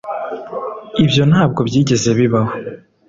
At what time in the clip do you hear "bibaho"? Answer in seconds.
2.17-2.53